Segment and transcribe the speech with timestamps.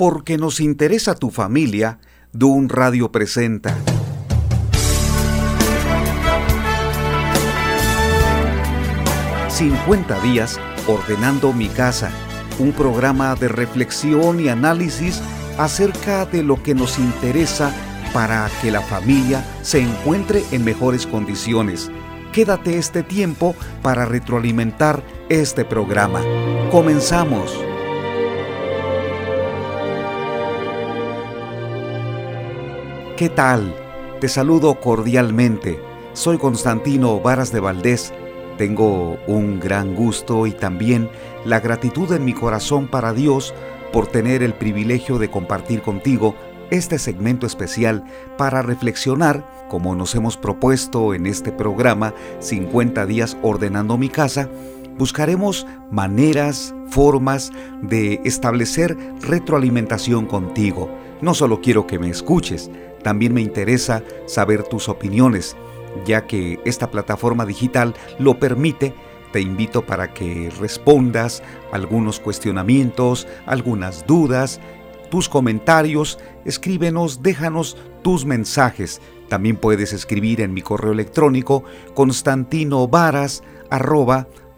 [0.00, 1.98] Porque nos interesa tu familia,
[2.32, 3.76] Dun Radio presenta.
[9.50, 12.10] ...50 días ordenando mi casa...
[12.58, 15.20] ...un programa de reflexión y análisis...
[15.58, 17.70] ...acerca de lo que nos interesa...
[18.14, 21.90] ...para que la familia se encuentre en mejores condiciones...
[22.32, 26.22] Quédate este tiempo para retroalimentar este programa.
[26.70, 27.69] Comenzamos.
[33.20, 33.74] ¿Qué tal?
[34.18, 35.78] Te saludo cordialmente.
[36.14, 38.14] Soy Constantino Varas de Valdés.
[38.56, 41.10] Tengo un gran gusto y también
[41.44, 43.52] la gratitud en mi corazón para Dios
[43.92, 46.34] por tener el privilegio de compartir contigo
[46.70, 48.04] este segmento especial
[48.38, 54.48] para reflexionar, como nos hemos propuesto en este programa 50 días ordenando mi casa,
[55.00, 60.90] buscaremos maneras, formas de establecer retroalimentación contigo.
[61.22, 62.70] No solo quiero que me escuches,
[63.02, 65.56] también me interesa saber tus opiniones,
[66.04, 68.92] ya que esta plataforma digital lo permite.
[69.32, 74.60] Te invito para que respondas algunos cuestionamientos, algunas dudas,
[75.10, 79.00] tus comentarios, escríbenos, déjanos tus mensajes.
[79.30, 81.64] También puedes escribir en mi correo electrónico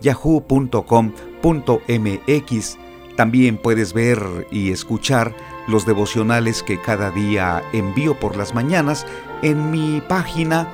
[0.03, 2.79] constantinovaras.yahoo.com.mx.
[3.17, 5.35] También puedes ver y escuchar
[5.69, 9.07] los devocionales que cada día envío por las mañanas
[9.43, 10.67] en mi página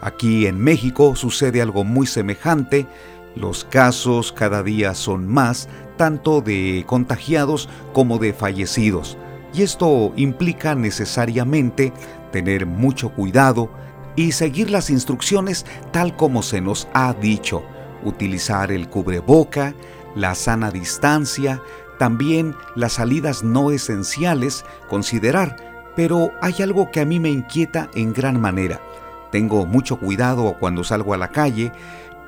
[0.00, 2.86] Aquí en México sucede algo muy semejante,
[3.34, 9.16] los casos cada día son más, tanto de contagiados como de fallecidos
[9.54, 11.92] y esto implica necesariamente
[12.30, 13.70] tener mucho cuidado
[14.16, 17.62] y seguir las instrucciones tal como se nos ha dicho,
[18.04, 19.74] utilizar el cubreboca,
[20.14, 21.62] la sana distancia,
[21.98, 28.12] también las salidas no esenciales, considerar, pero hay algo que a mí me inquieta en
[28.12, 28.80] gran manera.
[29.30, 31.72] Tengo mucho cuidado cuando salgo a la calle,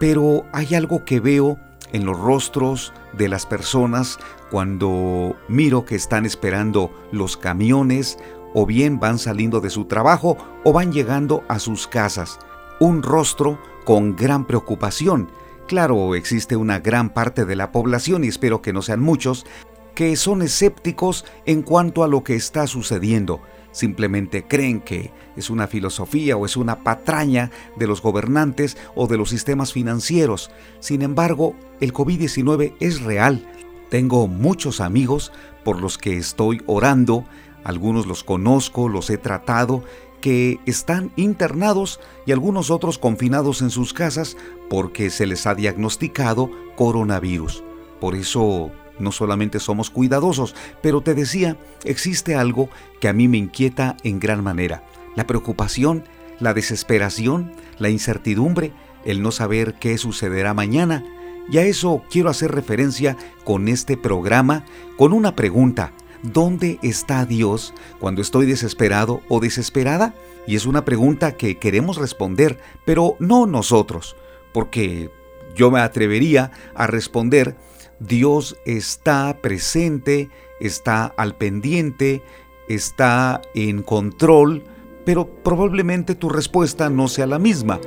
[0.05, 1.59] pero hay algo que veo
[1.95, 4.19] en los rostros de las personas
[4.51, 8.19] cuando miro que están esperando los camiones
[8.53, 12.39] o bien van saliendo de su trabajo o van llegando a sus casas.
[12.81, 15.31] Un rostro con gran preocupación.
[15.69, 19.47] Claro, existe una gran parte de la población, y espero que no sean muchos,
[19.95, 23.41] que son escépticos en cuanto a lo que está sucediendo
[23.75, 29.19] simplemente creen que es una filosofía o es una patraña de los gobernantes o de
[29.19, 30.51] los sistemas financieros.
[30.81, 33.47] Sin embargo, el COVID-19 es real.
[33.91, 35.33] Tengo muchos amigos
[35.65, 37.25] por los que estoy orando,
[37.65, 39.83] algunos los conozco, los he tratado,
[40.21, 44.37] que están internados y algunos otros confinados en sus casas
[44.71, 47.63] porque se les ha diagnosticado coronavirus.
[48.01, 52.69] Por eso no solamente somos cuidadosos, pero te decía, existe algo
[53.01, 54.85] que a mí me inquieta en gran manera.
[55.17, 56.05] La preocupación,
[56.41, 58.73] la desesperación, la incertidumbre,
[59.05, 61.05] el no saber qué sucederá mañana.
[61.51, 64.65] Y a eso quiero hacer referencia con este programa,
[64.97, 65.93] con una pregunta.
[66.23, 70.15] ¿Dónde está Dios cuando estoy desesperado o desesperada?
[70.47, 74.17] Y es una pregunta que queremos responder, pero no nosotros,
[74.53, 75.11] porque
[75.55, 77.57] yo me atrevería a responder
[78.01, 82.23] Dios está presente, está al pendiente,
[82.69, 84.65] está en control,
[85.05, 87.81] pero probablemente tu respuesta no sea la misma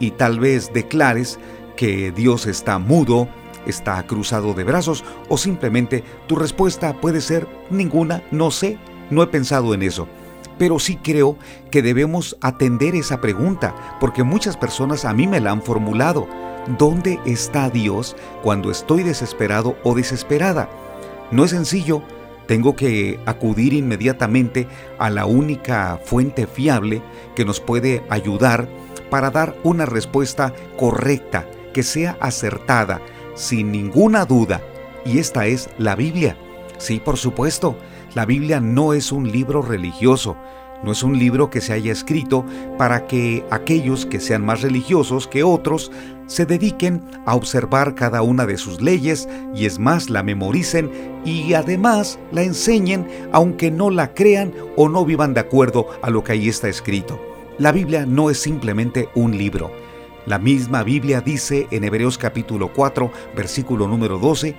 [0.00, 1.38] y tal vez declares
[1.76, 3.28] que Dios está mudo,
[3.66, 8.78] está cruzado de brazos o simplemente tu respuesta puede ser ninguna, no sé,
[9.10, 10.08] no he pensado en eso.
[10.58, 11.38] Pero sí creo
[11.70, 16.28] que debemos atender esa pregunta porque muchas personas a mí me la han formulado.
[16.78, 20.70] ¿Dónde está Dios cuando estoy desesperado o desesperada?
[21.32, 22.02] No es sencillo,
[22.46, 24.68] tengo que acudir inmediatamente
[24.98, 27.02] a la única fuente fiable
[27.34, 28.68] que nos puede ayudar
[29.10, 33.00] para dar una respuesta correcta, que sea acertada,
[33.34, 34.60] sin ninguna duda,
[35.04, 36.36] y esta es la Biblia.
[36.78, 37.76] Sí, por supuesto,
[38.14, 40.36] La Biblia no es un libro religioso,
[40.82, 42.44] no es un libro que se haya escrito
[42.78, 45.92] para que aquellos que sean más religiosos que otros
[46.26, 50.90] se dediquen a observar cada una de sus leyes y es más la memoricen
[51.24, 56.24] y además la enseñen aunque no la crean o no vivan de acuerdo a lo
[56.24, 57.20] que ahí está escrito.
[57.58, 59.70] La Biblia no es simplemente un libro.
[60.26, 64.54] La misma Biblia dice en Hebreos capítulo 4, versículo número 12,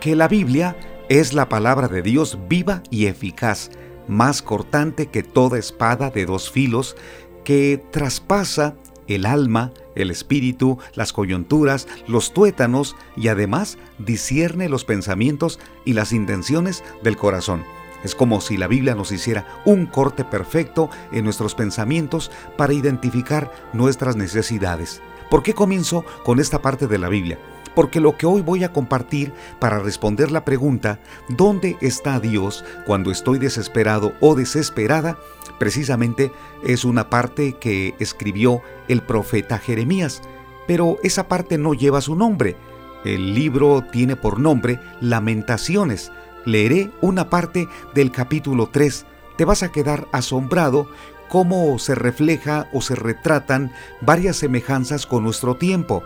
[0.00, 0.76] que la Biblia
[1.08, 3.70] es la palabra de Dios viva y eficaz,
[4.08, 6.96] más cortante que toda espada de dos filos,
[7.44, 8.74] que traspasa
[9.06, 16.12] el alma, el espíritu, las coyunturas, los tuétanos y además discierne los pensamientos y las
[16.12, 17.64] intenciones del corazón.
[18.02, 23.50] Es como si la Biblia nos hiciera un corte perfecto en nuestros pensamientos para identificar
[23.72, 25.00] nuestras necesidades.
[25.30, 27.38] ¿Por qué comienzo con esta parte de la Biblia?
[27.74, 33.10] Porque lo que hoy voy a compartir para responder la pregunta ¿dónde está Dios cuando
[33.10, 35.16] estoy desesperado o desesperada?
[35.58, 36.32] precisamente
[36.64, 40.22] es una parte que escribió el profeta Jeremías,
[40.66, 42.56] pero esa parte no lleva su nombre.
[43.04, 46.10] El libro tiene por nombre Lamentaciones.
[46.44, 49.06] Leeré una parte del capítulo 3.
[49.36, 50.88] Te vas a quedar asombrado
[51.28, 56.02] cómo se refleja o se retratan varias semejanzas con nuestro tiempo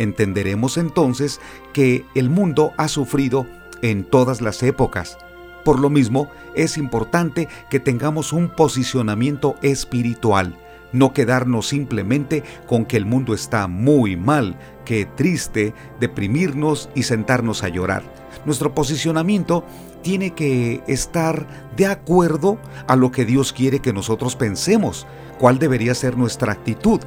[0.00, 1.40] entenderemos entonces
[1.72, 3.46] que el mundo ha sufrido
[3.82, 5.18] en todas las épocas.
[5.64, 10.56] Por lo mismo, es importante que tengamos un posicionamiento espiritual,
[10.92, 17.62] no quedarnos simplemente con que el mundo está muy mal, que triste, deprimirnos y sentarnos
[17.62, 18.02] a llorar.
[18.46, 19.64] Nuestro posicionamiento
[20.02, 22.58] tiene que estar de acuerdo
[22.88, 25.06] a lo que Dios quiere que nosotros pensemos,
[25.38, 27.00] cuál debería ser nuestra actitud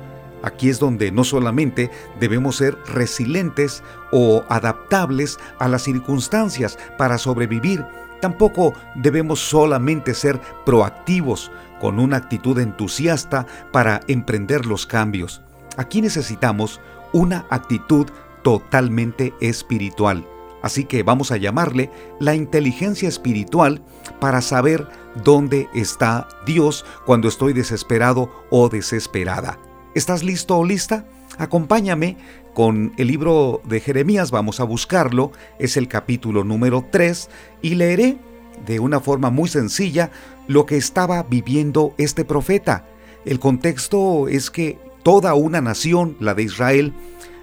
[0.43, 3.81] Aquí es donde no solamente debemos ser resilientes
[4.11, 7.85] o adaptables a las circunstancias para sobrevivir,
[8.21, 11.49] tampoco debemos solamente ser proactivos
[11.79, 15.41] con una actitud entusiasta para emprender los cambios.
[15.77, 16.79] Aquí necesitamos
[17.13, 18.07] una actitud
[18.43, 20.27] totalmente espiritual.
[20.61, 23.81] Así que vamos a llamarle la inteligencia espiritual
[24.19, 24.87] para saber
[25.23, 29.57] dónde está Dios cuando estoy desesperado o desesperada.
[29.95, 31.05] ¿Estás listo o lista?
[31.37, 32.17] Acompáñame
[32.55, 37.29] con el libro de Jeremías, vamos a buscarlo, es el capítulo número 3
[37.61, 38.17] y leeré
[38.65, 40.09] de una forma muy sencilla
[40.47, 42.87] lo que estaba viviendo este profeta.
[43.23, 46.93] El contexto es que toda una nación, la de Israel,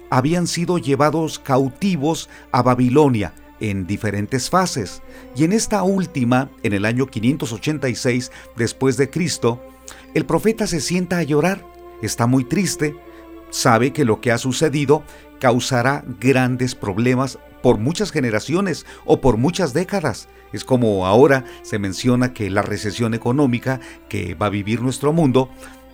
[0.09, 5.01] habían sido llevados cautivos a Babilonia en diferentes fases.
[5.37, 9.61] Y en esta última, en el año 586 después de Cristo,
[10.13, 11.70] el profeta se sienta a llorar
[12.01, 12.95] está muy triste,
[13.49, 15.03] sabe que lo que ha sucedido
[15.39, 20.27] causará grandes problemas por muchas generaciones o por muchas décadas.
[20.53, 25.49] Es como ahora se menciona que la recesión económica que va a vivir nuestro mundo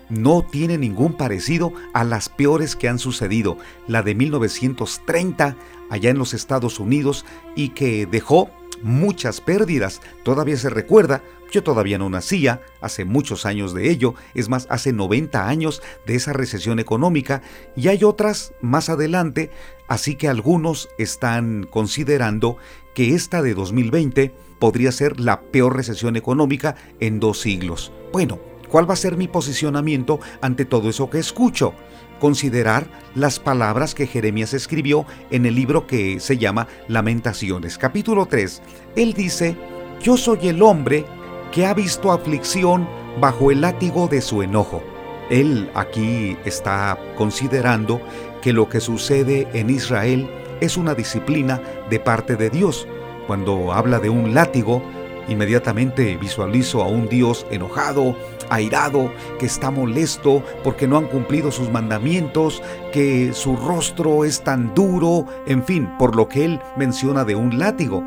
[0.10, 3.58] no tiene ningún parecido a las peores que han sucedido,
[3.88, 5.58] la de 1930
[5.90, 7.26] allá en los Estados Unidos
[7.56, 8.50] y que dejó
[8.82, 10.02] muchas pérdidas.
[10.24, 14.94] Todavía se recuerda, yo todavía no nacía, hace muchos años de ello, es más, hace
[14.94, 17.42] 90 años de esa recesión económica,
[17.76, 19.52] y hay otras más adelante,
[19.88, 22.58] así que algunos están considerando
[22.94, 27.92] que esta de 2020 podría ser la peor recesión económica en dos siglos.
[28.12, 28.40] Bueno,
[28.70, 31.74] ¿cuál va a ser mi posicionamiento ante todo eso que escucho?
[32.20, 37.78] Considerar las palabras que Jeremías escribió en el libro que se llama Lamentaciones.
[37.78, 38.62] Capítulo 3.
[38.96, 39.56] Él dice,
[40.02, 41.06] Yo soy el hombre
[41.52, 42.88] que ha visto aflicción
[43.20, 44.84] bajo el látigo de su enojo.
[45.30, 48.02] Él aquí está considerando
[48.42, 50.30] que lo que sucede en Israel
[50.62, 52.88] es una disciplina de parte de Dios.
[53.28, 54.82] Cuando habla de un látigo,
[55.28, 58.16] inmediatamente visualizo a un Dios enojado,
[58.50, 62.62] airado, que está molesto porque no han cumplido sus mandamientos,
[62.92, 67.58] que su rostro es tan duro, en fin, por lo que él menciona de un
[67.60, 68.04] látigo.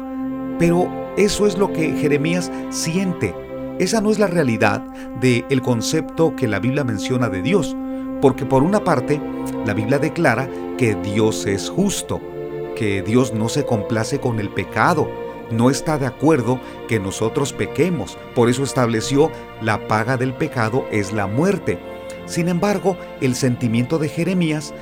[0.59, 3.35] Pero eso es lo que Jeremías siente.
[3.79, 4.83] Esa no es la realidad
[5.21, 7.77] del el concepto que la Biblia menciona de Dios,
[8.21, 9.21] porque por una parte,
[9.65, 12.21] la Biblia declara que Dios es justo,
[12.77, 15.11] que Dios no se complace con el pecado,
[15.51, 19.31] no está de acuerdo que nosotros pequemos, por eso estableció
[19.63, 21.79] la paga del pecado es la muerte.
[22.27, 24.73] Sin embargo, el sentimiento de Jeremías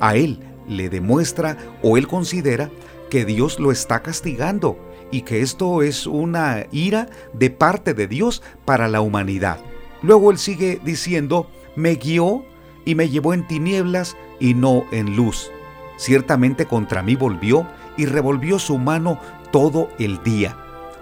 [0.00, 2.70] a él le demuestra o él considera
[3.10, 4.78] que Dios lo está castigando
[5.10, 9.58] y que esto es una ira de parte de Dios para la humanidad.
[10.02, 12.44] Luego él sigue diciendo, me guió
[12.84, 15.50] y me llevó en tinieblas y no en luz.
[15.96, 19.18] Ciertamente contra mí volvió y revolvió su mano
[19.52, 20.56] todo el día.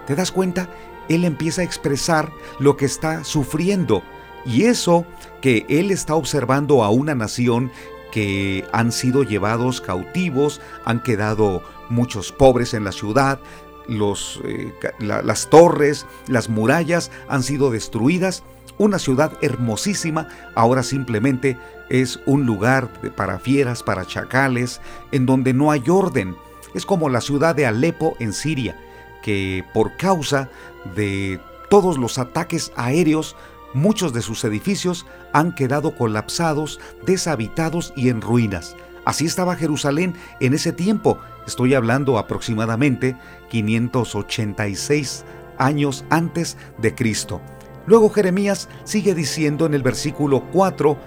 [0.06, 0.68] ¿Te das cuenta?
[1.10, 4.02] él empieza a expresar lo que está sufriendo.
[4.46, 5.04] Y eso
[5.42, 7.70] que él está observando a una nación
[8.12, 13.40] que han sido llevados cautivos, han quedado muchos pobres en la ciudad,
[13.88, 18.44] eh, las torres, las murallas han sido destruidas.
[18.78, 24.80] Una ciudad hermosísima ahora simplemente es un lugar para fieras, para chacales,
[25.10, 26.36] en donde no hay orden.
[26.74, 28.76] Es como la ciudad de Alepo en Siria,
[29.22, 30.48] que por causa
[30.94, 33.36] de todos los ataques aéreos,
[33.74, 38.76] muchos de sus edificios han quedado colapsados, deshabitados y en ruinas.
[39.04, 41.18] Así estaba Jerusalén en ese tiempo.
[41.46, 43.16] Estoy hablando aproximadamente
[43.48, 45.24] 586
[45.58, 47.40] años antes de Cristo.
[47.86, 50.98] Luego Jeremías sigue diciendo en el versículo 4,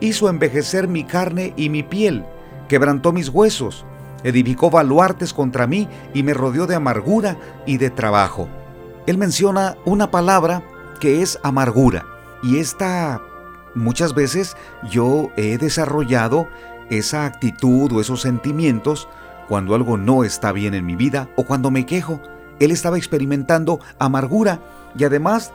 [0.00, 2.24] hizo envejecer mi carne y mi piel,
[2.68, 3.86] quebrantó mis huesos,
[4.24, 8.48] edificó baluartes contra mí y me rodeó de amargura y de trabajo.
[9.06, 10.62] Él menciona una palabra
[11.00, 12.04] que es amargura
[12.42, 13.20] y esta
[13.74, 14.56] muchas veces
[14.90, 16.48] yo he desarrollado
[16.90, 19.08] esa actitud o esos sentimientos
[19.48, 22.20] cuando algo no está bien en mi vida o cuando me quejo.
[22.58, 24.60] Él estaba experimentando amargura
[24.98, 25.52] y además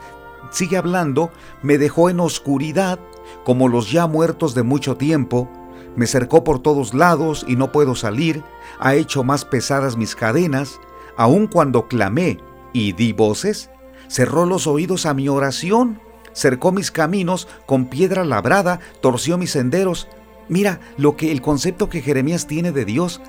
[0.50, 1.30] sigue hablando,
[1.62, 2.98] me dejó en oscuridad
[3.44, 5.50] como los ya muertos de mucho tiempo,
[5.96, 8.42] me cercó por todos lados y no puedo salir,
[8.78, 10.80] ha hecho más pesadas mis cadenas,
[11.16, 12.38] aun cuando clamé
[12.72, 13.70] y di voces,
[14.08, 16.00] cerró los oídos a mi oración,
[16.32, 20.08] cercó mis caminos con piedra labrada, torció mis senderos.
[20.48, 23.20] Mira lo que el concepto que Jeremías tiene de Dios.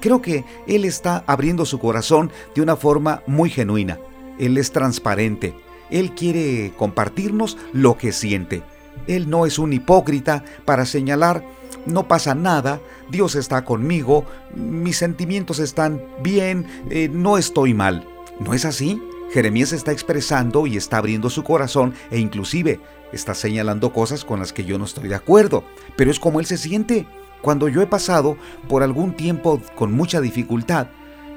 [0.00, 3.98] Creo que él está abriendo su corazón de una forma muy genuina.
[4.38, 5.54] Él es transparente.
[5.90, 8.62] Él quiere compartirnos lo que siente.
[9.06, 11.44] Él no es un hipócrita para señalar,
[11.86, 14.24] no pasa nada, Dios está conmigo,
[14.54, 18.06] mis sentimientos están bien, eh, no estoy mal.
[18.38, 19.00] ¿No es así?
[19.32, 22.80] Jeremías está expresando y está abriendo su corazón e inclusive
[23.12, 25.64] está señalando cosas con las que yo no estoy de acuerdo,
[25.96, 27.06] pero es como él se siente.
[27.42, 28.36] Cuando yo he pasado
[28.68, 30.88] por algún tiempo con mucha dificultad,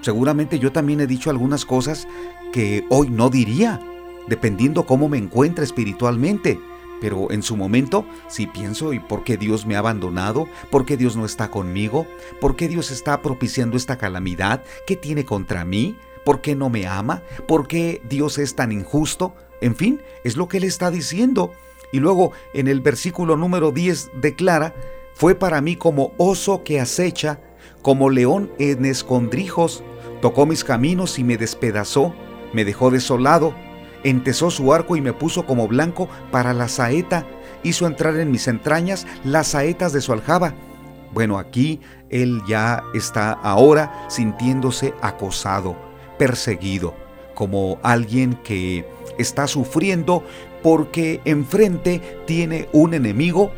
[0.01, 2.07] seguramente yo también he dicho algunas cosas
[2.51, 3.79] que hoy no diría,
[4.27, 6.59] dependiendo cómo me encuentre espiritualmente.
[7.01, 10.47] Pero en su momento, si pienso, ¿y por qué Dios me ha abandonado?
[10.69, 12.07] ¿Por qué Dios no está conmigo?
[12.41, 14.63] ¿Por qué Dios está propiciando esta calamidad?
[14.85, 15.97] ¿Qué tiene contra mí?
[16.25, 17.23] ¿Por qué no me ama?
[17.47, 19.33] ¿Por qué Dios es tan injusto?
[19.61, 21.51] En fin, es lo que él está diciendo.
[21.91, 24.75] Y luego en el versículo número 10 declara,
[25.13, 27.39] fue para mí como oso que acecha,
[27.81, 29.83] como león en escondrijos,
[30.21, 32.13] tocó mis caminos y me despedazó,
[32.53, 33.53] me dejó desolado,
[34.03, 37.25] entesó su arco y me puso como blanco para la saeta,
[37.63, 40.53] hizo entrar en mis entrañas las saetas de su aljaba.
[41.11, 41.79] Bueno, aquí
[42.09, 45.75] él ya está ahora sintiéndose acosado,
[46.17, 46.93] perseguido,
[47.33, 48.85] como alguien que
[49.17, 50.23] está sufriendo
[50.61, 53.51] porque enfrente tiene un enemigo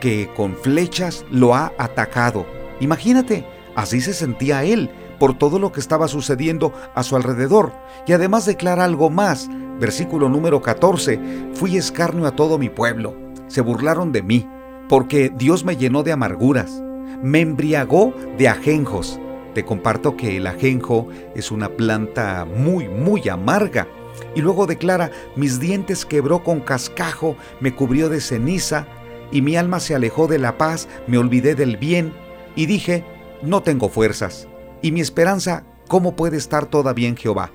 [0.00, 2.46] que con flechas lo ha atacado.
[2.80, 7.72] Imagínate, así se sentía él por todo lo que estaba sucediendo a su alrededor.
[8.06, 9.48] Y además declara algo más,
[9.78, 11.20] Versículo número 14.
[11.54, 13.14] Fui escarnio a todo mi pueblo.
[13.46, 14.48] Se burlaron de mí,
[14.88, 16.82] porque Dios me llenó de amarguras.
[17.22, 19.20] Me embriagó de ajenjos.
[19.54, 23.86] Te comparto que el ajenjo es una planta muy, muy amarga.
[24.34, 28.86] Y luego declara, mis dientes quebró con cascajo, me cubrió de ceniza,
[29.30, 32.12] y mi alma se alejó de la paz, me olvidé del bien,
[32.56, 33.04] y dije,
[33.42, 34.48] no tengo fuerzas.
[34.82, 37.50] Y mi esperanza, ¿cómo puede estar todavía en Jehová?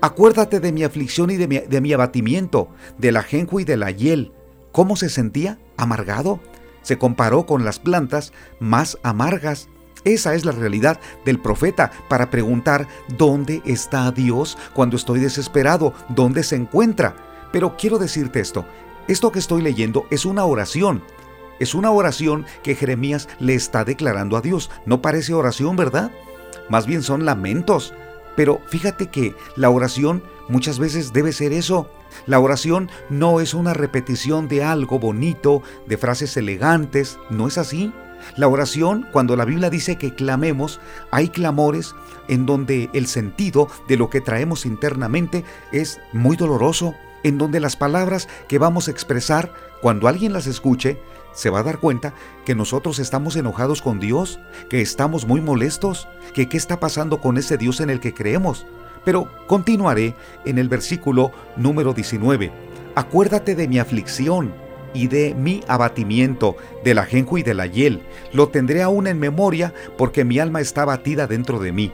[0.00, 4.32] Acuérdate de mi aflicción y de mi, abatimiento, del ajenjo y de la hiel.
[4.72, 5.58] ¿Cómo se sentía?
[5.76, 6.40] Amargado.
[6.82, 9.68] Se comparó con las plantas más amargas.
[10.04, 16.42] Esa es la realidad del profeta para preguntar dónde está Dios cuando estoy desesperado, dónde
[16.42, 17.14] se encuentra.
[17.52, 18.64] Pero quiero decirte esto,
[19.06, 21.04] esto que estoy leyendo es una oración.
[21.60, 24.68] Es una oración que Jeremías le está declarando a Dios.
[24.84, 26.10] No parece oración, ¿verdad?
[26.68, 27.94] Más bien son lamentos,
[28.36, 31.88] pero fíjate que la oración muchas veces debe ser eso.
[32.26, 37.92] La oración no es una repetición de algo bonito, de frases elegantes, no es así.
[38.36, 41.94] La oración, cuando la Biblia dice que clamemos, hay clamores
[42.28, 47.76] en donde el sentido de lo que traemos internamente es muy doloroso, en donde las
[47.76, 51.00] palabras que vamos a expresar, cuando alguien las escuche,
[51.32, 56.08] se va a dar cuenta que nosotros estamos enojados con Dios, que estamos muy molestos,
[56.34, 58.66] que qué está pasando con ese Dios en el que creemos.
[59.04, 62.52] Pero continuaré en el versículo número 19.
[62.94, 64.52] Acuérdate de mi aflicción
[64.94, 68.02] y de mi abatimiento, del ajenjo y de la hiel.
[68.32, 71.92] Lo tendré aún en memoria porque mi alma está batida dentro de mí.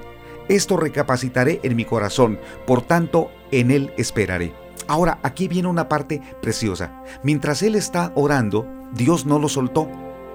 [0.49, 4.53] Esto recapacitaré en mi corazón, por tanto en él esperaré.
[4.87, 7.05] Ahora, aquí viene una parte preciosa.
[7.23, 9.89] Mientras él está orando, Dios no lo soltó.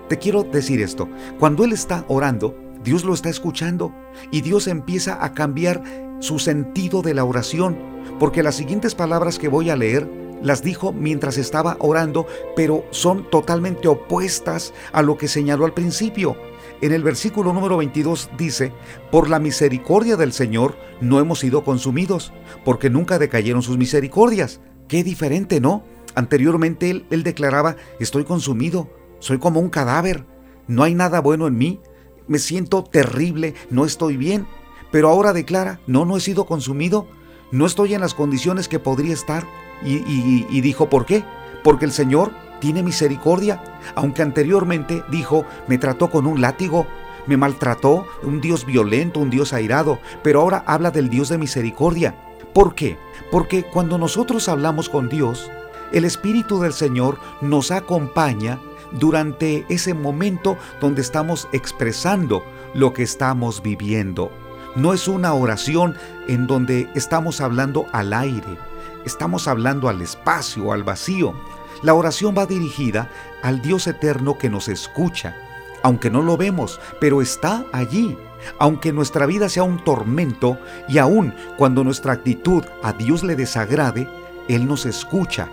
[0.09, 1.09] Te quiero decir esto.
[1.39, 3.93] Cuando él está orando, Dios lo está escuchando
[4.31, 5.83] y Dios empieza a cambiar
[6.19, 7.77] su sentido de la oración,
[8.19, 10.09] porque las siguientes palabras que voy a leer
[10.41, 16.35] las dijo mientras estaba orando, pero son totalmente opuestas a lo que señaló al principio.
[16.81, 18.73] En el versículo número 22 dice,
[19.09, 22.33] por la misericordia del Señor no hemos sido consumidos,
[22.65, 24.59] porque nunca decayeron sus misericordias.
[24.93, 25.81] Qué diferente, ¿no?
[26.13, 30.23] Anteriormente él, declaraba, estoy consumido, soy como un cadáver,
[30.67, 31.79] no hay nada bueno en mí,
[32.27, 34.45] me siento terrible, no estoy bien.
[34.91, 37.07] Pero ahora declara, no, no he sido consumido,
[37.51, 39.47] no estoy en las condiciones que podría estar.
[39.83, 41.23] Y, dijo, ¿por qué?
[41.63, 42.31] Porque el Señor
[42.61, 43.63] tiene misericordia,
[43.95, 46.85] aunque anteriormente dijo, me trató con un látigo,
[47.25, 52.15] me maltrató, un Dios violento, un Dios airado, pero ahora habla del Dios de misericordia.
[52.53, 52.97] ¿Por qué?
[53.31, 55.49] Porque cuando nosotros hablamos con Dios,
[55.91, 58.59] el Espíritu del Señor nos acompaña
[58.91, 62.43] durante ese momento donde estamos expresando
[62.73, 64.31] lo que estamos viviendo.
[64.75, 65.95] No es una oración
[66.27, 68.57] en donde estamos hablando al aire,
[69.05, 71.33] estamos hablando al espacio, al vacío.
[71.81, 73.09] La oración va dirigida
[73.41, 75.35] al Dios eterno que nos escucha,
[75.83, 78.17] aunque no lo vemos, pero está allí.
[78.59, 80.57] Aunque nuestra vida sea un tormento
[80.89, 84.09] y aun cuando nuestra actitud a Dios le desagrade,
[84.49, 85.49] Él nos escucha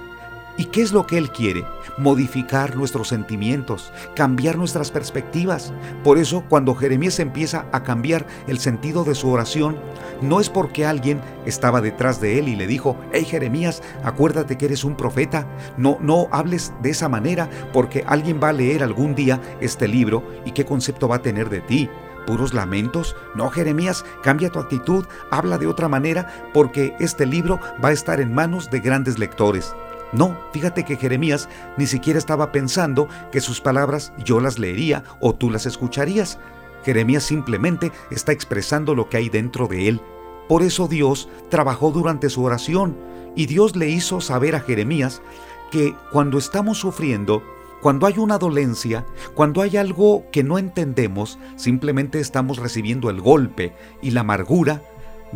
[0.56, 1.64] ¿Y qué es lo que Él quiere?
[1.96, 5.72] Modificar nuestros sentimientos, cambiar nuestras perspectivas.
[6.04, 9.78] Por eso cuando Jeremías empieza a cambiar el sentido de su oración,
[10.20, 14.66] no es porque alguien estaba detrás de él y le dijo, hey Jeremías, acuérdate que
[14.66, 19.14] eres un profeta, no, no hables de esa manera porque alguien va a leer algún
[19.14, 21.88] día este libro y qué concepto va a tener de ti
[22.26, 23.16] puros lamentos?
[23.34, 28.20] No, Jeremías, cambia tu actitud, habla de otra manera, porque este libro va a estar
[28.20, 29.74] en manos de grandes lectores.
[30.12, 35.34] No, fíjate que Jeremías ni siquiera estaba pensando que sus palabras yo las leería o
[35.34, 36.38] tú las escucharías.
[36.84, 40.00] Jeremías simplemente está expresando lo que hay dentro de él.
[40.48, 42.96] Por eso Dios trabajó durante su oración
[43.36, 45.22] y Dios le hizo saber a Jeremías
[45.70, 47.44] que cuando estamos sufriendo,
[47.80, 53.74] cuando hay una dolencia, cuando hay algo que no entendemos, simplemente estamos recibiendo el golpe
[54.02, 54.82] y la amargura,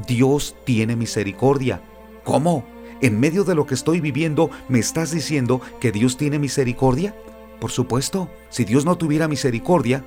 [0.09, 1.81] Dios tiene misericordia.
[2.25, 2.65] ¿Cómo?
[3.05, 7.15] En medio de lo que estoy viviendo, ¿me estás diciendo que Dios tiene misericordia?
[7.61, 10.03] Por supuesto, si Dios no tuviera misericordia,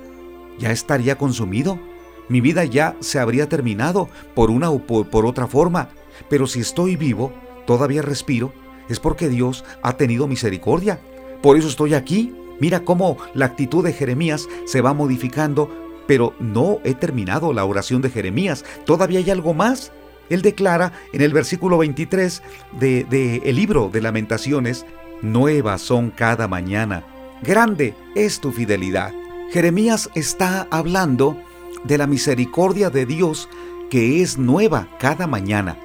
[0.57, 1.79] ya estaría consumido.
[2.27, 5.89] Mi vida ya se habría terminado por una o por, otra forma.
[6.27, 7.31] Pero si estoy vivo,
[7.67, 8.51] todavía respiro,
[8.89, 10.99] es porque Dios ha tenido misericordia.
[11.43, 12.33] Por eso estoy aquí.
[12.59, 15.69] Mira cómo la actitud de Jeremías se va modificando,
[16.07, 18.65] pero no he terminado la oración de Jeremías.
[18.87, 19.91] Todavía hay algo más.
[20.29, 22.41] Él declara en el versículo 23
[22.79, 24.85] del de, el libro de lamentaciones,
[25.21, 27.03] Nuevas son cada mañana,
[27.41, 29.13] grande es tu fidelidad.
[29.51, 31.41] Jeremías está hablando
[31.83, 33.49] de la misericordia de Dios
[33.89, 35.77] que es nueva cada mañana,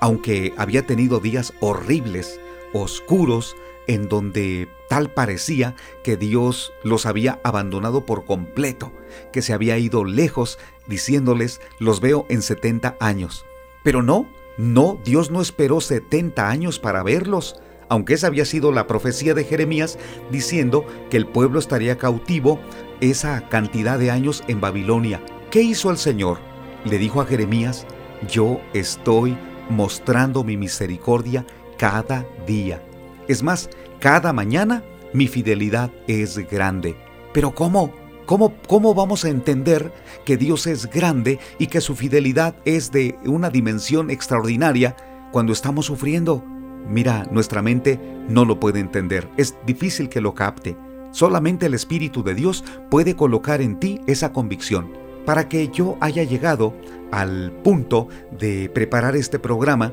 [0.00, 2.38] aunque había tenido días horribles,
[2.72, 3.56] oscuros,
[3.86, 8.92] en donde tal parecía que Dios los había abandonado por completo,
[9.32, 13.46] que se había ido lejos, diciéndoles, los veo en 70 años.
[13.86, 14.26] Pero no,
[14.58, 17.54] no, Dios no esperó 70 años para verlos,
[17.88, 19.96] aunque esa había sido la profecía de Jeremías
[20.28, 22.58] diciendo que el pueblo estaría cautivo
[23.00, 25.22] esa cantidad de años en Babilonia.
[25.52, 26.38] ¿Qué hizo el Señor?
[26.84, 27.86] Le dijo a Jeremías,
[28.28, 29.38] yo estoy
[29.70, 31.46] mostrando mi misericordia
[31.78, 32.82] cada día.
[33.28, 33.70] Es más,
[34.00, 36.96] cada mañana mi fidelidad es grande.
[37.32, 37.94] Pero ¿cómo?
[38.26, 39.92] ¿Cómo, ¿Cómo vamos a entender
[40.24, 44.96] que Dios es grande y que su fidelidad es de una dimensión extraordinaria
[45.30, 46.44] cuando estamos sufriendo?
[46.88, 50.76] Mira, nuestra mente no lo puede entender, es difícil que lo capte.
[51.12, 54.92] Solamente el Espíritu de Dios puede colocar en ti esa convicción.
[55.24, 56.74] Para que yo haya llegado
[57.12, 59.92] al punto de preparar este programa,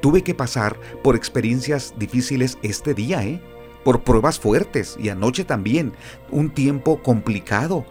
[0.00, 3.42] tuve que pasar por experiencias difíciles este día, ¿eh?
[3.84, 5.92] Por pruebas fuertes y anoche también,
[6.30, 7.84] un tiempo complicado.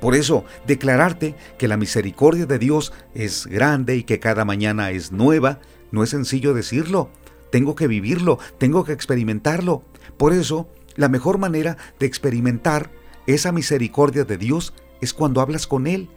[0.00, 5.10] Por eso, declararte que la misericordia de Dios es grande y que cada mañana es
[5.10, 5.58] nueva,
[5.90, 7.10] no es sencillo decirlo.
[7.50, 9.82] Tengo que vivirlo, tengo que experimentarlo.
[10.16, 12.90] Por eso, la mejor manera de experimentar
[13.26, 16.08] esa misericordia de Dios es cuando hablas con Él.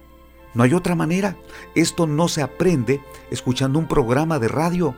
[0.54, 1.36] No hay otra manera.
[1.74, 4.94] Esto no se aprende escuchando un programa de radio.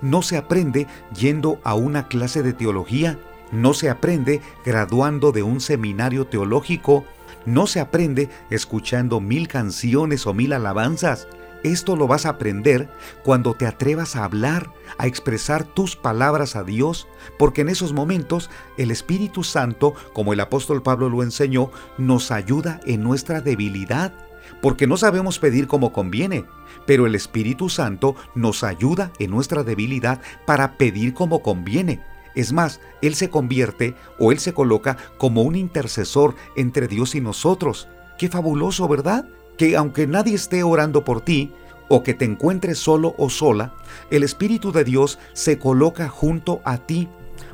[0.00, 0.86] No se aprende
[1.18, 3.18] yendo a una clase de teología
[3.52, 7.04] no se aprende graduando de un seminario teológico,
[7.46, 11.28] no se aprende escuchando mil canciones o mil alabanzas.
[11.62, 12.88] esto lo vas a aprender
[13.22, 17.06] cuando te atrevas a hablar, a expresar tus palabras a Dios,
[17.38, 22.80] porque en esos momentos el Espíritu Santo, como el apóstol Pablo lo enseñó, nos ayuda
[22.84, 24.12] en nuestra debilidad,
[24.60, 26.46] porque no sabemos pedir como conviene,
[26.84, 32.00] pero el Espíritu Santo nos ayuda en nuestra debilidad para pedir como conviene.
[32.34, 37.20] Es más, Él se convierte o Él se coloca como un intercesor entre Dios y
[37.20, 37.88] nosotros.
[38.18, 39.26] Qué fabuloso, ¿verdad?
[39.58, 41.52] Que aunque nadie esté orando por ti,
[41.88, 43.74] o que te encuentres solo o sola,
[44.10, 47.06] el Espíritu de Dios se coloca junto a ti.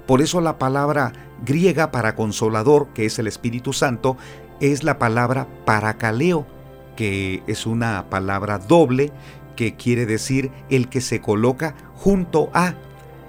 [0.07, 1.13] Por eso la palabra
[1.45, 4.17] griega para consolador, que es el Espíritu Santo,
[4.61, 6.47] es la palabra paracaleo,
[6.97, 9.13] que es una palabra doble
[9.57, 12.75] que quiere decir el que se coloca junto a,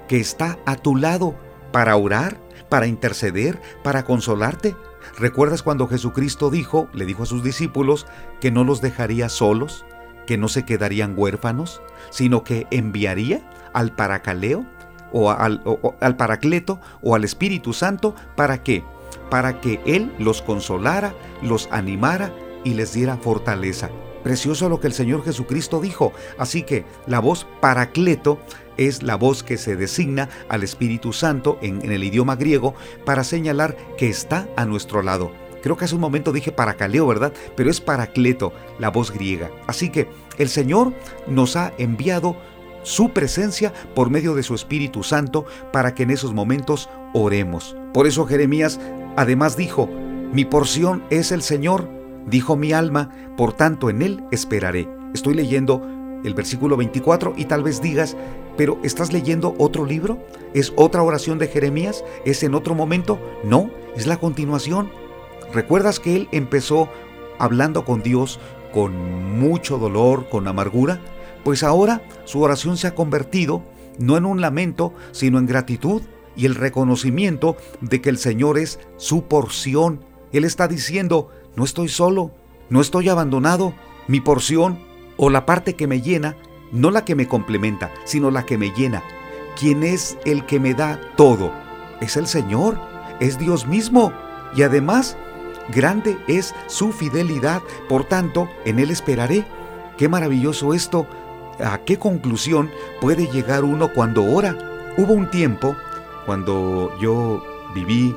[0.09, 1.35] que está a tu lado
[1.71, 4.75] para orar, para interceder, para consolarte.
[5.17, 8.07] ¿Recuerdas cuando Jesucristo dijo, le dijo a sus discípulos,
[8.41, 9.85] que no los dejaría solos,
[10.25, 14.65] que no se quedarían huérfanos, sino que enviaría al paracaleo
[15.13, 15.63] o al,
[16.01, 18.83] al paracleto o al Espíritu Santo para qué?
[19.29, 23.91] Para que Él los consolara, los animara y les diera fortaleza.
[24.23, 26.13] Precioso lo que el Señor Jesucristo dijo.
[26.37, 28.39] Así que la voz paracleto
[28.87, 33.77] es la voz que se designa al Espíritu Santo en, el idioma griego para señalar
[33.97, 35.31] que está a nuestro lado.
[35.61, 37.33] Creo que hace un momento dije paracaleo, ¿verdad?
[37.55, 39.51] Pero es paracleto, la voz griega.
[39.67, 40.93] Así que el Señor
[41.27, 42.37] nos ha enviado
[42.83, 47.75] su presencia por medio de su Espíritu Santo para que en esos momentos oremos.
[47.93, 48.79] Por eso Jeremías
[49.17, 49.89] además dijo,
[50.31, 54.87] mi porción es el Señor, Dijo mi alma, por tanto en él esperaré.
[55.13, 55.81] Estoy leyendo
[56.23, 58.15] el versículo 24 y tal vez digas,
[58.59, 60.19] pero ¿estás leyendo otro libro?
[60.53, 62.03] ¿Es otra oración de Jeremías?
[62.25, 63.17] ¿Es en otro momento?
[63.41, 64.91] No, es la continuación.
[65.53, 66.89] ¿Recuerdas que él empezó
[67.37, 68.37] hablando con Dios
[68.73, 70.99] con mucho dolor, con amargura?
[71.45, 73.63] Pues ahora su oración se ha convertido
[73.97, 76.01] no en un lamento, sino en gratitud
[76.35, 80.03] y el reconocimiento de que el Señor es su porción.
[80.33, 82.31] Él está diciendo, no estoy solo,
[82.69, 83.73] no estoy abandonado.
[84.09, 84.79] Mi porción
[85.15, 86.35] o la parte que me llena,
[86.71, 89.03] no la que me complementa, sino la que me llena.
[89.57, 91.51] ¿Quién es el que me da todo?
[92.01, 92.79] Es el Señor,
[93.19, 94.13] es Dios mismo.
[94.55, 95.17] Y además,
[95.73, 99.45] grande es su fidelidad, por tanto, en Él esperaré.
[99.97, 101.07] Qué maravilloso esto.
[101.63, 104.57] ¿A qué conclusión puede llegar uno cuando ora?
[104.97, 105.75] Hubo un tiempo
[106.25, 108.15] cuando yo viví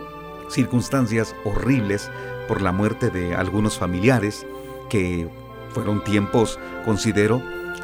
[0.48, 2.10] circunstancias horribles
[2.46, 4.46] por la muerte de algunos familiares,
[4.88, 5.28] que
[5.70, 7.42] fueron tiempos, considero,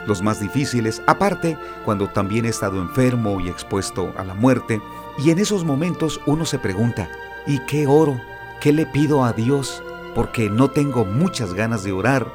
[0.08, 4.80] los más difíciles, aparte cuando también he estado enfermo y expuesto a la muerte,
[5.18, 7.08] y en esos momentos uno se pregunta,
[7.46, 8.20] ¿y qué oro?
[8.60, 9.82] ¿Qué le pido a Dios?
[10.14, 12.26] Porque no tengo muchas ganas de orar,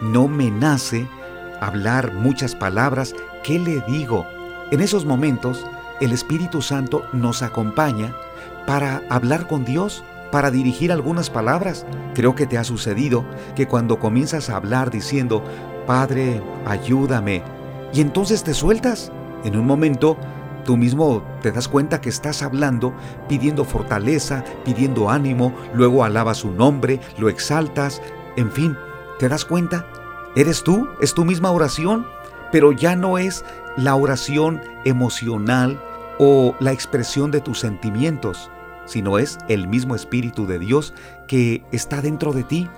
[0.00, 1.08] no me nace
[1.60, 4.26] hablar muchas palabras, ¿qué le digo?
[4.70, 5.66] En esos momentos,
[6.00, 8.14] el Espíritu Santo nos acompaña
[8.66, 11.86] para hablar con Dios para dirigir algunas palabras.
[12.14, 15.44] Creo que te ha sucedido que cuando comienzas a hablar diciendo,
[15.86, 17.42] Padre, ayúdame,
[17.92, 19.12] y entonces te sueltas.
[19.44, 20.16] En un momento,
[20.64, 22.94] tú mismo te das cuenta que estás hablando,
[23.28, 28.00] pidiendo fortaleza, pidiendo ánimo, luego alabas su nombre, lo exaltas,
[28.36, 28.76] en fin,
[29.18, 29.86] ¿te das cuenta?
[30.36, 30.88] ¿Eres tú?
[31.00, 32.06] ¿Es tu misma oración?
[32.52, 33.44] Pero ya no es
[33.76, 35.82] la oración emocional
[36.18, 38.50] o la expresión de tus sentimientos
[38.84, 40.94] sino es el mismo Espíritu de Dios
[41.26, 42.68] que está dentro de ti,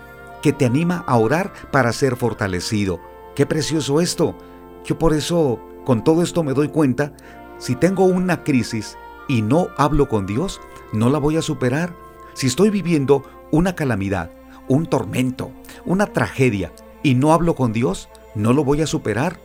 [0.44, 3.00] que te anima a orar para ser fortalecido.
[3.34, 4.36] Qué precioso esto.
[4.84, 7.14] Yo por eso, con todo esto me doy cuenta,
[7.56, 10.60] si tengo una crisis y no hablo con Dios,
[10.92, 11.96] no la voy a superar.
[12.34, 14.32] Si estoy viviendo una calamidad,
[14.68, 15.50] un tormento,
[15.86, 19.40] una tragedia, y no hablo con Dios, no lo voy a superar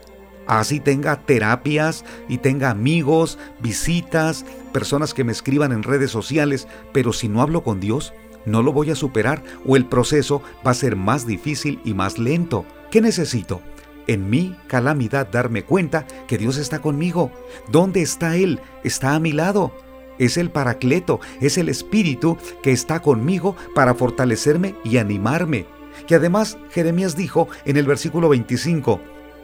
[0.47, 7.13] así tenga terapias y tenga amigos, visitas, personas que me escriban en redes sociales, pero
[7.13, 8.13] si no hablo con Dios,
[8.45, 12.17] no lo voy a superar o el proceso va a ser más difícil y más
[12.17, 12.65] lento.
[12.91, 13.61] ¿Qué necesito?
[14.07, 17.31] En mi calamidad darme cuenta que Dios está conmigo.
[17.71, 18.59] ¿Dónde está Él?
[18.83, 19.71] Está a mi lado.
[20.17, 25.65] Es el Paracleto, es el Espíritu que está conmigo para fortalecerme y animarme.
[26.07, 28.99] Que además Jeremías dijo en el versículo 25,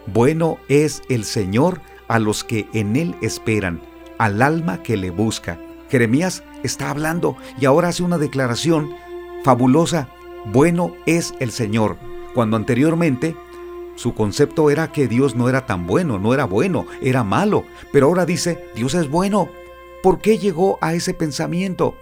[0.08, 3.82] bueno es el Señor a los que en Él esperan,
[4.18, 5.60] al alma que le busca.
[5.96, 8.94] Jeremías está hablando y ahora hace una declaración
[9.46, 10.10] fabulosa.
[10.44, 11.96] Bueno es el Señor,
[12.34, 13.34] cuando anteriormente
[13.96, 18.08] su concepto era que Dios no era tan bueno, no era bueno, era malo, pero
[18.08, 19.48] ahora dice, Dios es bueno.
[20.04, 21.96] ¿Por qué llegó a ese pensamiento?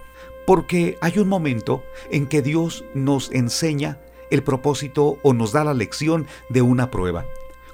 [0.44, 5.72] Porque hay un momento en que Dios nos enseña el propósito o nos da la
[5.72, 7.26] lección de una prueba.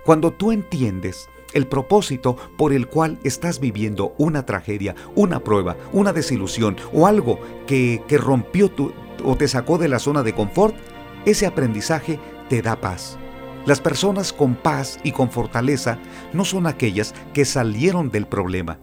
[0.04, 6.12] Cuando tú entiendes el propósito por el cual estás viviendo una tragedia, una prueba, una
[6.12, 8.92] desilusión o algo que, que rompió tu,
[9.24, 10.74] o te sacó de la zona de confort,
[11.24, 13.18] ese aprendizaje te da paz.
[13.66, 15.98] Las personas con paz y con fortaleza
[16.32, 18.78] no son aquellas que salieron del problema,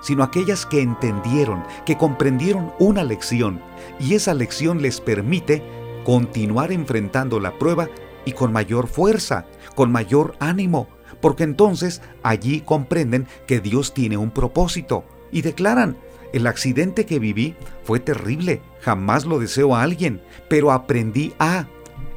[0.00, 3.60] sino aquellas que entendieron, que comprendieron una lección
[3.98, 5.62] y esa lección les permite
[6.04, 7.88] continuar enfrentando la prueba
[8.24, 10.88] y con mayor fuerza, con mayor ánimo,
[11.22, 15.96] porque entonces allí comprenden que Dios tiene un propósito y declaran,
[16.34, 17.54] el accidente que viví
[17.84, 21.68] fue terrible, jamás lo deseo a alguien, pero aprendí a,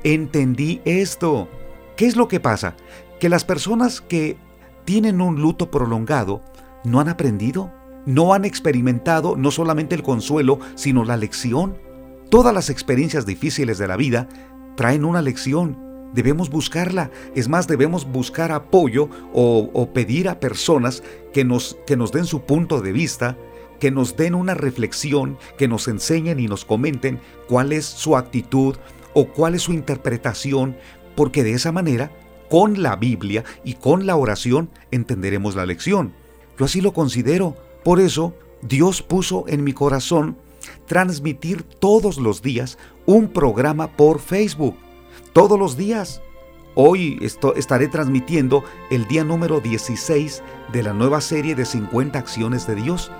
[0.04, 1.48] entendí esto.
[1.96, 2.76] ¿Qué es lo que pasa?
[3.20, 4.38] Que las personas que
[4.84, 6.42] tienen un luto prolongado
[6.84, 7.72] no han aprendido,
[8.06, 11.78] no han experimentado no solamente el consuelo, sino la lección.
[12.30, 14.28] Todas las experiencias difíciles de la vida
[14.76, 15.85] traen una lección
[16.16, 17.12] debemos buscarla.
[17.36, 22.42] Es más, debemos buscar apoyo o, pedir a personas que nos, que nos den su
[22.42, 23.38] punto de vista,
[23.80, 28.78] que nos den una reflexión, que nos enseñen y nos comenten cuál es su actitud
[29.14, 30.78] o cuál es su interpretación,
[31.16, 32.12] porque de esa manera,
[32.50, 36.14] con la Biblia y con la oración, entenderemos la lección.
[36.58, 37.58] Yo así lo considero.
[37.84, 40.38] Por eso, Dios puso en mi corazón
[40.88, 44.76] transmitir todos los días un programa por Facebook
[45.34, 46.22] todos los días.
[46.76, 47.20] Hoy
[47.56, 53.12] estaré transmitiendo el día número 16 de la nueva serie de 50 acciones de Dios.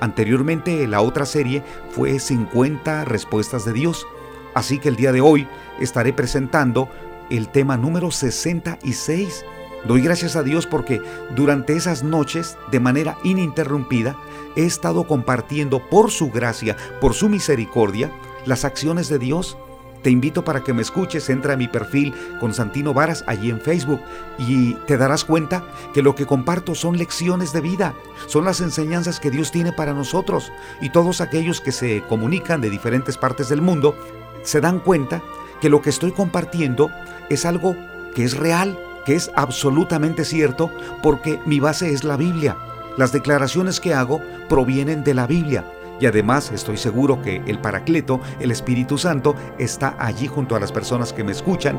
[0.00, 4.06] Anteriormente la otra serie fue 50 respuestas de Dios.
[4.54, 5.48] Así que el día de hoy
[5.80, 6.88] estaré presentando
[7.30, 9.44] el tema número 66.
[9.86, 11.00] Doy gracias a Dios porque
[11.34, 14.16] durante esas noches, de manera ininterrumpida,
[14.56, 18.10] he estado compartiendo por su gracia, por su misericordia,
[18.44, 19.56] las acciones de Dios
[20.02, 24.00] te invito para que me escuches, entra a mi perfil Constantino Varas allí en Facebook
[24.38, 27.94] y te darás cuenta que lo que comparto son lecciones de vida,
[28.26, 32.70] son las enseñanzas que Dios tiene para nosotros y todos aquellos que se comunican de
[32.70, 33.96] diferentes partes del mundo
[34.42, 35.22] se dan cuenta
[35.60, 36.90] que lo que estoy compartiendo
[37.28, 37.76] es algo
[38.14, 40.70] que es real, que es absolutamente cierto
[41.02, 42.56] porque mi base es la Biblia.
[42.96, 45.64] Las declaraciones que hago provienen de la Biblia
[46.00, 50.72] y además estoy seguro que el Paracleto, el Espíritu Santo, está allí junto a las
[50.72, 51.78] personas que me escuchan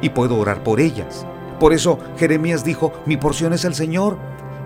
[0.00, 1.26] y puedo orar por ellas.
[1.58, 4.18] Por eso Jeremías dijo, mi porción es el Señor.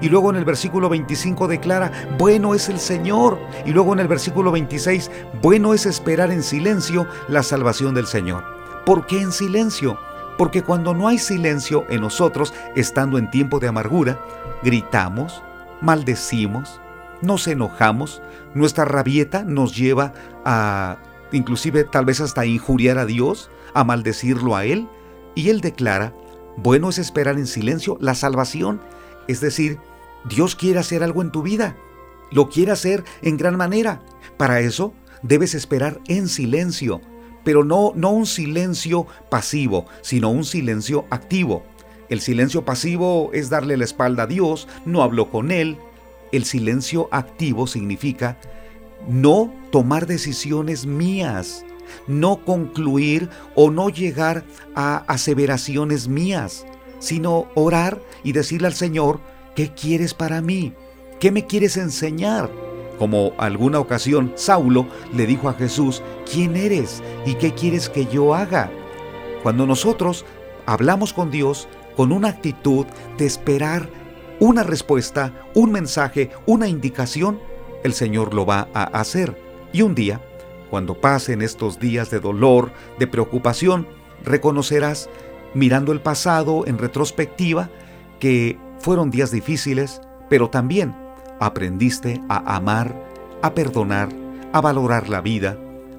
[0.02, 3.38] Y luego en el versículo 25 declara, bueno es el Señor.
[3.66, 5.10] Y luego en el versículo 26,
[5.42, 8.44] bueno es esperar en silencio la salvación del Señor.
[8.86, 9.98] ¿Por qué en silencio?
[10.38, 14.18] Porque cuando no hay silencio en nosotros, estando en tiempo de amargura,
[14.62, 15.42] gritamos,
[15.82, 16.80] maldecimos,
[17.22, 18.22] nos enojamos,
[18.54, 20.12] nuestra rabieta nos lleva
[20.44, 20.98] a
[21.32, 24.88] inclusive tal vez hasta injuriar a Dios, a maldecirlo a Él,
[25.34, 26.12] y Él declara,
[26.56, 28.80] bueno es esperar en silencio la salvación,
[29.28, 29.78] es decir,
[30.28, 31.76] Dios quiere hacer algo en tu vida,
[32.30, 34.02] lo quiere hacer en gran manera.
[34.36, 37.00] Para eso debes esperar en silencio,
[37.44, 41.64] pero no, no un silencio pasivo, sino un silencio activo.
[42.08, 45.78] El silencio pasivo es darle la espalda a Dios, no hablo con Él,
[46.32, 48.38] el silencio activo significa
[49.08, 51.64] no tomar decisiones mías,
[52.06, 56.66] no concluir o no llegar a aseveraciones mías,
[56.98, 59.20] sino orar y decirle al Señor,
[59.54, 60.72] ¿qué quieres para mí?
[61.18, 62.50] ¿Qué me quieres enseñar?
[62.98, 68.34] Como alguna ocasión Saulo le dijo a Jesús, ¿quién eres y qué quieres que yo
[68.34, 68.70] haga?
[69.42, 70.26] Cuando nosotros
[70.66, 71.66] hablamos con Dios
[71.96, 72.86] con una actitud
[73.18, 73.88] de esperar
[74.40, 77.38] una respuesta, un mensaje, una indicación,
[77.84, 79.36] el Señor lo va a hacer.
[79.72, 80.20] Y un día,
[80.70, 83.86] cuando pasen estos días de dolor, de preocupación,
[84.24, 85.08] reconocerás,
[85.54, 87.70] mirando el pasado en retrospectiva,
[88.18, 90.96] que fueron días difíciles, pero también
[91.38, 92.94] aprendiste a amar,
[93.42, 94.08] a perdonar,
[94.52, 95.58] a valorar la vida,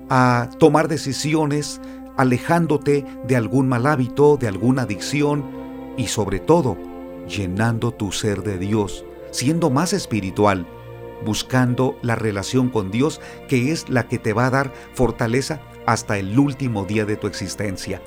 [0.09, 1.79] a tomar decisiones
[2.17, 5.45] alejándote de algún mal hábito, de alguna adicción
[5.97, 6.90] y sobre todo
[7.31, 10.67] llenando tu ser de Dios, siendo más espiritual,
[11.25, 16.17] buscando la relación con Dios que es la que te va a dar fortaleza hasta
[16.17, 18.01] el último día de tu existencia.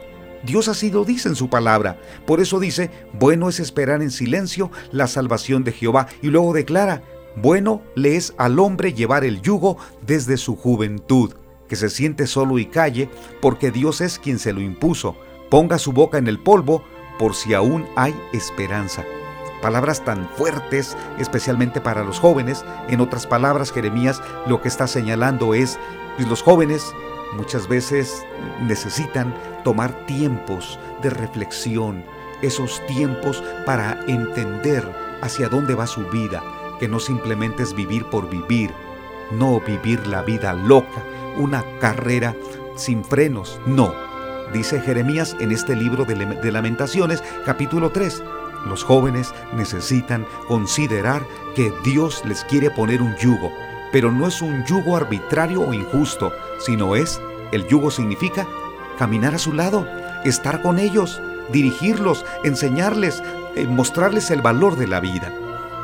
[0.44, 1.98] Dios así lo dice en su palabra.
[2.26, 6.06] Por eso dice, bueno es esperar en silencio la salvación de Jehová.
[6.20, 7.02] Y luego declara,
[7.37, 11.32] bueno le es al hombre llevar el yugo desde su juventud,
[11.68, 13.08] que se siente solo y calle,
[13.40, 15.16] porque Dios es quien se lo impuso.
[15.50, 16.84] Ponga su boca en el polvo,
[17.18, 19.05] por si aún hay esperanza.
[19.62, 22.64] Palabras tan fuertes, especialmente para los jóvenes.
[22.88, 25.79] En otras palabras, Jeremías lo que está señalando es,
[26.16, 26.92] pues los jóvenes
[27.37, 28.24] muchas veces
[28.62, 32.05] necesitan tomar tiempos de reflexión,
[32.42, 34.87] esos tiempos para entender
[35.22, 36.42] hacia dónde va su vida,
[36.79, 38.70] que no simplemente es vivir por vivir,
[39.33, 41.03] no vivir la vida loca,
[41.37, 42.35] una carrera
[42.77, 43.94] sin frenos, no.
[44.52, 48.22] Dice Jeremías en este libro de Lamentaciones, capítulo 3,
[48.66, 51.22] los jóvenes necesitan considerar
[51.54, 53.52] que Dios les quiere poner un yugo,
[53.92, 57.20] pero no es un yugo arbitrario o injusto, sino es,
[57.52, 58.46] el yugo significa
[58.98, 59.87] caminar a su lado,
[60.24, 61.20] estar con ellos,
[61.52, 63.22] dirigirlos, enseñarles,
[63.57, 65.33] eh, mostrarles el valor de la vida.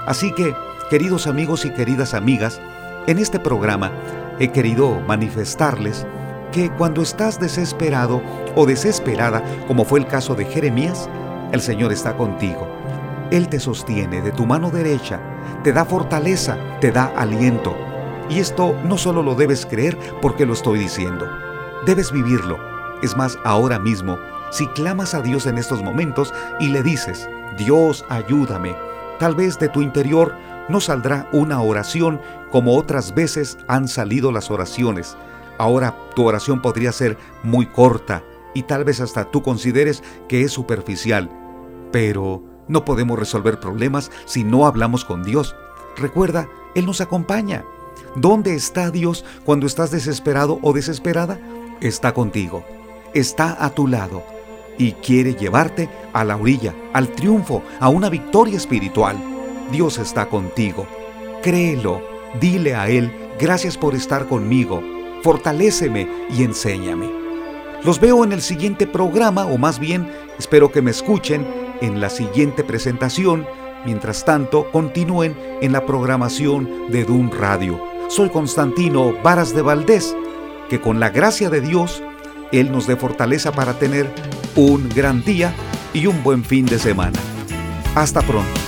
[0.07, 0.55] Así que,
[0.89, 2.61] queridos amigos y queridas amigas,
[3.07, 3.93] en este programa
[4.39, 6.07] he querido manifestarles
[6.53, 8.23] que cuando estás desesperado
[8.55, 11.09] o desesperada, como fue el caso de Jeremías,
[11.53, 12.69] el Señor está contigo.
[13.31, 15.21] Él te sostiene de tu mano derecha,
[15.63, 17.77] te da fortaleza, te da aliento.
[18.29, 21.29] Y esto no solo lo debes creer porque lo estoy diciendo,
[21.87, 22.59] debes vivirlo.
[23.03, 24.19] Es más, ahora mismo,
[24.51, 28.75] si clamas a Dios en estos momentos y le dices, Dios, ayúdame,
[29.19, 30.35] tal vez de tu interior
[30.69, 35.17] no saldrá una oración como otras veces han salido las oraciones.
[35.61, 40.53] Ahora tu oración podría ser muy corta y tal vez hasta tú consideres que es
[40.53, 41.31] superficial.
[41.93, 45.55] Pero no podemos resolver problemas si no hablamos con Dios.
[45.99, 47.67] Recuerda, Él nos acompaña.
[48.17, 51.39] ¿Dónde está Dios cuando estás desesperado o desesperada?
[51.83, 52.65] Está contigo.
[53.13, 54.23] Está a tu lado
[54.79, 59.19] y quiere llevarte a la orilla, al triunfo, a una victoria espiritual.
[59.71, 60.87] Dios está contigo.
[61.43, 62.01] Créelo,
[62.41, 64.83] dile a Él, gracias por estar conmigo,
[65.23, 67.11] fortaléceme y enséñame.
[67.85, 71.47] Los veo en el siguiente programa, o más bien, espero que me escuchen
[71.81, 73.47] en la siguiente presentación.
[73.87, 77.81] Mientras tanto, continúen en la programación de Dun Radio.
[78.09, 80.15] Soy Constantino Varas de Valdés,
[80.69, 82.03] que con la gracia de Dios,
[82.53, 84.13] Él nos dé fortaleza para tener
[84.57, 85.55] un gran día
[85.95, 87.19] y un buen fin de semana.
[87.95, 88.60] Hasta pronto.